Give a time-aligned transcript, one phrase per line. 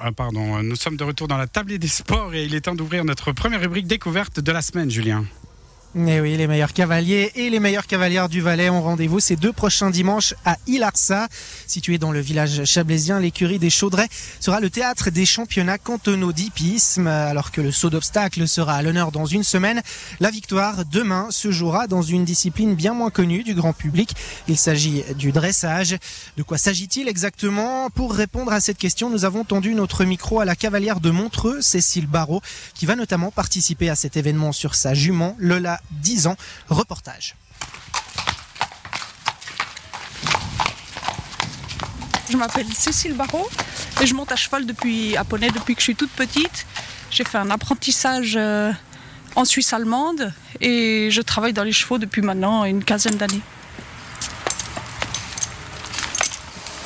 [0.00, 2.74] Ah, pardon, nous sommes de retour dans la table des sports et il est temps
[2.74, 5.24] d'ouvrir notre première rubrique découverte de la semaine, Julien.
[5.96, 9.36] Et eh oui, les meilleurs cavaliers et les meilleures cavalières du Valais ont rendez-vous ces
[9.36, 11.28] deux prochains dimanches à Ilarsa.
[11.66, 17.06] Situé dans le village chablaisien, l'écurie des Chaudrets sera le théâtre des championnats cantonaux d'hippisme.
[17.06, 19.80] Alors que le saut d'obstacle sera à l'honneur dans une semaine,
[20.20, 24.14] la victoire demain se jouera dans une discipline bien moins connue du grand public.
[24.46, 25.96] Il s'agit du dressage.
[26.36, 27.88] De quoi s'agit-il exactement?
[27.88, 31.62] Pour répondre à cette question, nous avons tendu notre micro à la cavalière de Montreux,
[31.62, 32.42] Cécile Barrault,
[32.74, 36.36] qui va notamment participer à cet événement sur sa jument, Lola 10 ans.
[36.68, 37.36] Reportage.
[42.30, 43.48] Je m'appelle Cécile Barrault
[44.02, 46.66] et je monte à cheval depuis à Poney depuis que je suis toute petite.
[47.10, 48.70] J'ai fait un apprentissage euh,
[49.34, 53.40] en Suisse allemande et je travaille dans les chevaux depuis maintenant une quinzaine d'années.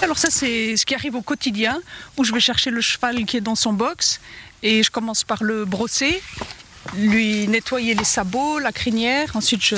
[0.00, 1.80] Alors ça c'est ce qui arrive au quotidien
[2.16, 4.20] où je vais chercher le cheval qui est dans son box
[4.62, 6.22] et je commence par le brosser
[6.96, 9.34] lui nettoyer les sabots, la crinière.
[9.34, 9.76] Ensuite, je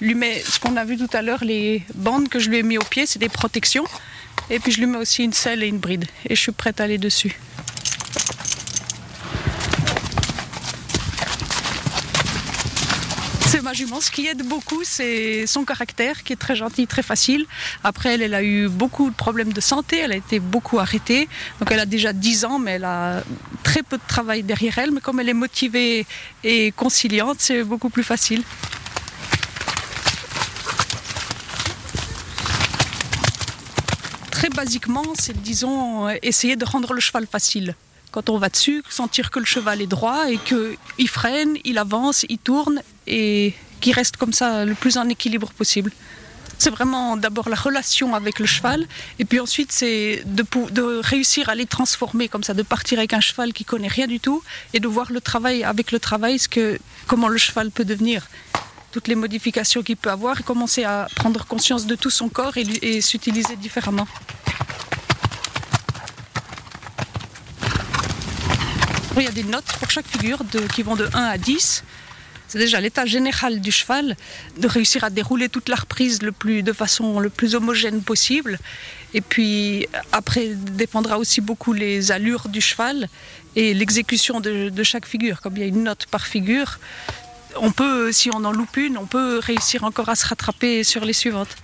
[0.00, 2.62] lui mets ce qu'on a vu tout à l'heure, les bandes que je lui ai
[2.62, 3.84] mis au pied, c'est des protections.
[4.50, 6.04] Et puis je lui mets aussi une selle et une bride.
[6.28, 7.38] Et je suis prête à aller dessus.
[13.46, 17.44] C'est ma Ce qui aide beaucoup, c'est son caractère qui est très gentil, très facile.
[17.82, 19.98] Après, elle, elle a eu beaucoup de problèmes de santé.
[19.98, 21.28] Elle a été beaucoup arrêtée.
[21.58, 23.24] Donc, elle a déjà 10 ans, mais elle a
[23.64, 24.92] très peu de travail derrière elle.
[24.92, 26.06] Mais comme elle est motivée
[26.44, 28.44] et conciliante, c'est beaucoup plus facile.
[34.30, 37.74] Très basiquement, c'est disons essayer de rendre le cheval facile
[38.14, 42.24] quand on va dessus, sentir que le cheval est droit et qu'il freine, il avance,
[42.28, 45.90] il tourne et qu'il reste comme ça le plus en équilibre possible.
[46.58, 48.86] C'est vraiment d'abord la relation avec le cheval
[49.18, 53.20] et puis ensuite c'est de, réussir à les transformer comme ça, de partir avec un
[53.20, 56.48] cheval qui connaît rien du tout et de voir le travail avec le travail, ce
[56.48, 58.28] que, comment le cheval peut devenir
[58.92, 62.56] toutes les modifications qu'il peut avoir et commencer à prendre conscience de tout son corps
[62.56, 64.06] et s'utiliser différemment.
[69.16, 70.40] Il y a des notes pour chaque figure
[70.74, 71.84] qui vont de 1 à 10.
[72.48, 74.16] C'est déjà l'état général du cheval,
[74.58, 78.58] de réussir à dérouler toute la reprise de façon le plus homogène possible.
[79.14, 83.08] Et puis après dépendra aussi beaucoup les allures du cheval
[83.56, 85.40] et l'exécution de, chaque figure.
[85.40, 86.78] Comme il y a une note par figure,
[87.56, 91.04] on peut, si on en loupe une, on peut réussir encore à se rattraper sur
[91.04, 91.56] les suivantes.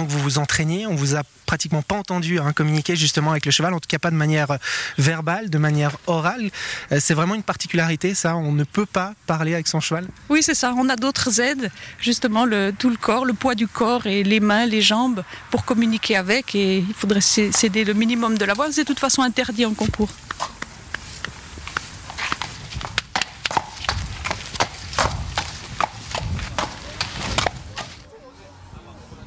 [0.00, 3.44] Pendant que vous vous entraînez, on vous a pratiquement pas entendu hein, communiquer justement avec
[3.44, 4.56] le cheval, en tout cas pas de manière euh,
[4.96, 6.50] verbale, de manière orale.
[6.90, 8.34] Euh, c'est vraiment une particularité, ça.
[8.34, 10.06] On ne peut pas parler avec son cheval.
[10.30, 10.72] Oui, c'est ça.
[10.74, 12.46] On a d'autres aides, justement
[12.78, 16.54] tout le corps, le poids du corps et les mains, les jambes pour communiquer avec.
[16.54, 18.72] Et il faudrait céder le minimum de la voix.
[18.72, 20.08] C'est de toute façon interdit en concours.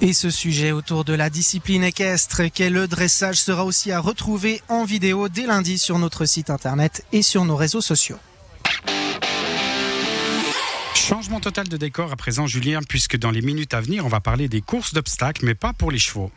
[0.06, 4.62] Et ce sujet autour de la discipline équestre qu'est le dressage sera aussi à retrouver
[4.68, 8.18] en vidéo dès lundi sur notre site internet et sur nos réseaux sociaux.
[10.94, 14.20] Changement total de décor à présent, Julien, puisque dans les minutes à venir, on va
[14.20, 16.34] parler des courses d'obstacles, mais pas pour les chevaux.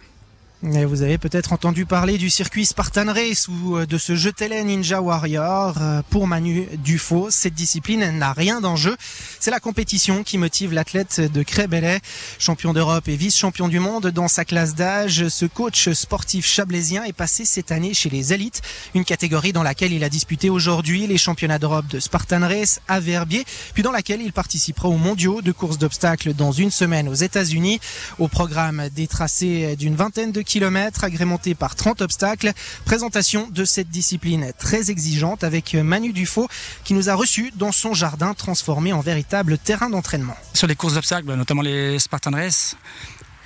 [0.62, 5.02] Vous avez peut-être entendu parler du circuit Spartan Race ou euh, de ce télé Ninja
[5.02, 5.74] Warrior.
[5.78, 8.96] Euh, pour Manu Dufaux, cette discipline n'a rien d'enjeu.
[9.38, 12.00] C'est la compétition qui motive l'athlète de Crébelais,
[12.38, 15.28] champion d'Europe et vice-champion du monde dans sa classe d'âge.
[15.28, 18.62] Ce coach sportif chablaisien est passé cette année chez les élites,
[18.94, 22.98] une catégorie dans laquelle il a disputé aujourd'hui les championnats d'Europe de Spartan Race à
[22.98, 23.44] Verbier,
[23.74, 27.78] puis dans laquelle il participera aux mondiaux de course d'obstacles dans une semaine aux États-Unis.
[28.18, 32.52] Au programme des tracés d'une vingtaine de kilomètres agrémenté par 30 obstacles.
[32.86, 36.48] Présentation de cette discipline très exigeante avec Manu Dufaux
[36.84, 40.36] qui nous a reçus dans son jardin transformé en véritable terrain d'entraînement.
[40.54, 42.76] Sur les courses d'obstacles, notamment les Spartan Race,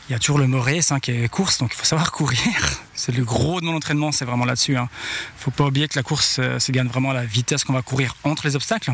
[0.08, 2.12] il y a toujours le mot race hein, qui est course, donc il faut savoir
[2.12, 2.40] courir.
[3.00, 4.72] C'est le gros de mon entraînement, c'est vraiment là-dessus.
[4.72, 4.88] Il hein.
[5.36, 7.82] ne faut pas oublier que la course euh, se gagne vraiment la vitesse qu'on va
[7.82, 8.92] courir entre les obstacles.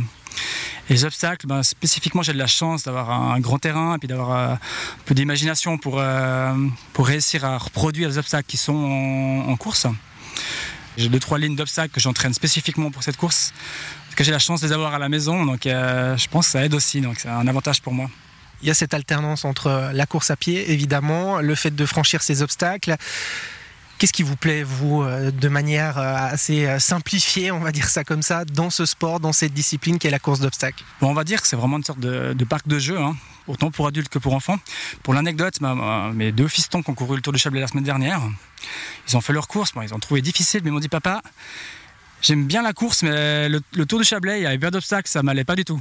[0.88, 4.30] Les obstacles, ben, spécifiquement, j'ai de la chance d'avoir un grand terrain et puis d'avoir
[4.30, 4.58] euh, un
[5.04, 6.54] peu d'imagination pour, euh,
[6.92, 9.86] pour réussir à reproduire les obstacles qui sont en, course.
[10.96, 13.52] J'ai deux, trois lignes d'obstacles que j'entraîne spécifiquement pour cette course.
[14.14, 16.52] que j'ai la chance de les avoir à la maison, donc euh, je pense que
[16.52, 18.08] ça aide aussi, donc c'est un avantage pour moi.
[18.62, 22.22] Il y a cette alternance entre la course à pied, évidemment, le fait de franchir
[22.22, 22.96] ces obstacles
[23.98, 27.88] Qu'est-ce qui vous plaît, vous, euh, de manière euh, assez euh, simplifiée, on va dire
[27.88, 30.84] ça comme ça, dans ce sport, dans cette discipline qui est la course d'obstacles?
[31.00, 33.16] Bon, On va dire que c'est vraiment une sorte de, parc de jeu, hein,
[33.46, 34.58] autant pour adultes que pour enfants.
[35.02, 35.60] Pour l'anecdote,
[36.12, 38.20] mes deux fistons qui ont couru le Tour du Chablais la semaine dernière,
[39.08, 41.22] ils ont fait leur course, ils ont trouvé difficile, mais ils m'ont dit papa,
[42.26, 45.22] J'aime bien la course, mais le, Tour du Chablais, il y avait bien d'obstacles, ça
[45.22, 45.80] m'allait pas du tout.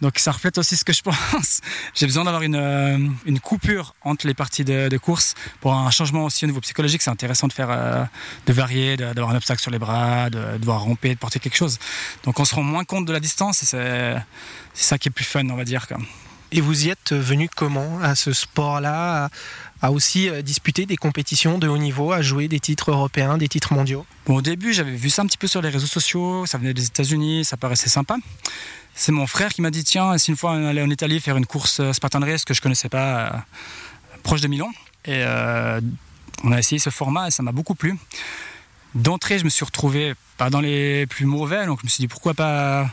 [0.00, 1.00] Donc ça reflète aussi ce que je
[1.30, 1.60] pense.
[1.94, 6.24] J'ai besoin d'avoir une, euh, une, coupure entre les parties de, course pour un changement
[6.24, 7.02] aussi au niveau psychologique.
[7.02, 8.02] C'est intéressant de faire, euh,
[8.46, 11.78] de varier, d'avoir un obstacle sur les bras, de, devoir ramper, de porter quelque chose.
[12.24, 14.16] Donc on se rend moins compte de la distance et c'est
[14.74, 15.86] ça qui est plus fun, on va dire.
[16.52, 19.28] Et vous y êtes venu comment à ce sport-là
[19.82, 23.48] à aussi euh, disputer des compétitions de haut niveau, à jouer des titres européens, des
[23.48, 24.06] titres mondiaux?
[24.26, 26.86] Au début, j'avais vu ça un petit peu sur les réseaux sociaux, ça venait des
[26.86, 28.16] États-Unis, ça paraissait sympa.
[28.94, 31.36] C'est mon frère qui m'a dit tiens, si une fois on allait en Italie faire
[31.36, 33.30] une course euh, Spartan Race que je connaissais pas, euh,
[34.22, 34.70] proche de Milan,
[35.04, 35.22] et
[36.42, 37.96] on a essayé ce format et ça m'a beaucoup plu.
[38.96, 42.08] D'entrée, je me suis retrouvé pas dans les plus mauvais, donc je me suis dit
[42.08, 42.90] pourquoi pas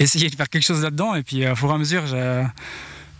[0.00, 2.04] essayer de faire quelque chose là-dedans, et puis au fur et à mesure,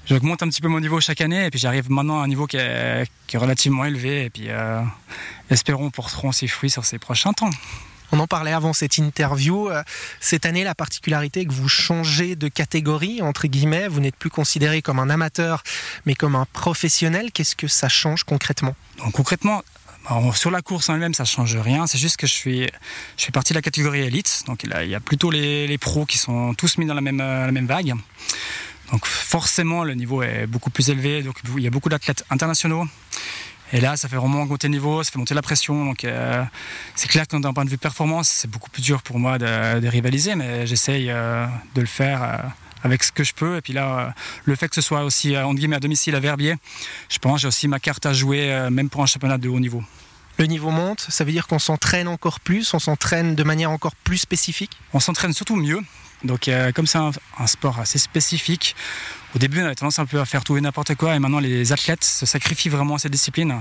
[0.06, 2.46] j'augmente un petit peu mon niveau chaque année et puis j'arrive maintenant à un niveau
[2.46, 4.82] qui est, relativement élevé et puis euh,
[5.50, 7.50] espérons porteront ses fruits sur ces prochains temps.
[8.12, 9.70] On en parlait avant cette interview.
[9.70, 9.84] Euh,
[10.18, 13.86] cette année, la particularité est que vous changez de catégorie, entre guillemets.
[13.86, 15.62] Vous n'êtes plus considéré comme un amateur,
[16.06, 17.30] mais comme un professionnel.
[17.32, 18.74] Qu'est-ce que ça change concrètement?
[18.98, 19.62] Donc, Concrètement,
[20.34, 21.86] sur la course en elle-même, ça change rien.
[21.86, 22.68] C'est juste que je suis,
[23.16, 24.44] fais partie de la catégorie élite.
[24.46, 27.52] Donc il y a plutôt les, pros qui sont tous mis dans la même, la
[27.52, 27.94] même vague.
[28.92, 31.22] Donc forcément, le niveau est beaucoup plus élevé.
[31.22, 32.86] Donc il y a beaucoup d'athlètes internationaux.
[33.72, 35.84] Et là, ça fait vraiment monter le niveau, ça fait monter la pression.
[35.84, 36.44] Donc euh,
[36.94, 39.86] c'est clair que d'un point de vue performance, c'est beaucoup plus dur pour moi de,
[39.86, 42.36] rivaliser, mais j'essaye euh, de le faire euh,
[42.82, 43.56] avec ce que je peux.
[43.56, 46.56] Et puis là, le fait que ce soit aussi entre guillemets à domicile à Verbier,
[47.08, 49.60] je pense que j'ai aussi ma carte à jouer, même pour un championnat de haut
[49.60, 49.82] niveau.
[50.40, 53.94] Le niveau monte, ça veut dire qu'on s'entraîne encore plus, on s'entraîne de manière encore
[53.94, 54.70] plus spécifique?
[54.94, 55.80] On s'entraîne surtout mieux.
[56.24, 57.12] Donc euh, comme c'est un,
[57.46, 58.74] sport assez spécifique,
[59.34, 61.40] au début on avait tendance un peu à faire tout et n'importe quoi et maintenant
[61.40, 63.54] les athlètes se sacrifient vraiment à cette discipline,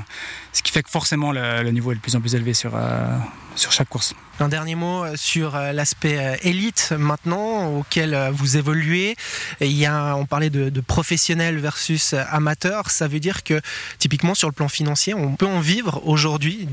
[0.54, 3.18] ce qui fait que forcément le, niveau est de plus en plus élevé sur, euh,
[3.56, 4.16] sur chaque course.
[4.40, 9.16] Un dernier mot euh, sur l'aspect élite maintenant auquel vous évoluez.
[9.60, 13.62] Il y a, on parlait de, de professionnel versus amateur, ça veut dire que
[13.98, 16.68] typiquement sur le plan financier, on peut en vivre aujourd'hui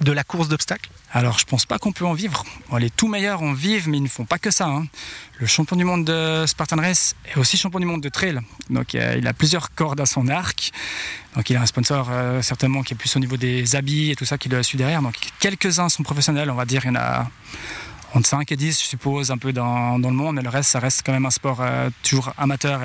[0.00, 0.90] de la course d'obstacles?
[1.12, 2.44] Alors je pense pas qu'on peut en vivre.
[2.78, 4.66] les tout meilleurs en vivent, mais ils ne font pas que ça.
[4.66, 4.86] Hein.
[5.38, 8.38] Le champion du monde de Spartan Race est aussi champion du monde de trail.
[8.68, 10.72] Donc il a plusieurs cordes à son arc.
[11.36, 14.16] Donc il a un sponsor euh, certainement qui est plus au niveau des habits et
[14.16, 15.02] tout ça qui le suit derrière.
[15.02, 16.82] Donc quelques-uns sont professionnels, on va dire.
[16.84, 17.30] Il y en a
[18.14, 20.36] entre 5 et 10, je suppose, un peu dans, le monde.
[20.36, 22.80] Mais le reste, ça reste quand même un sport euh, toujours amateur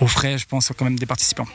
[0.00, 1.46] au frais, je pense, quand même des participants.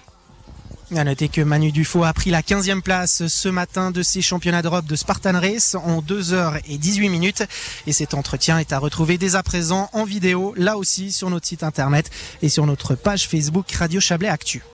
[0.97, 4.61] À noter que Manu Dufaux a pris la 15e place ce matin de ses championnats
[4.61, 7.43] d'Europe de Spartan Race en 2h18 minutes.
[7.85, 11.47] Et cet entretien est à retrouver dès à présent en vidéo, là aussi sur notre
[11.47, 12.09] site internet
[12.41, 14.63] et sur notre page Facebook Radio Chablais Actu.